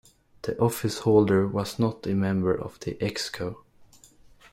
[0.41, 3.57] The office holder was not a member of the ExCo.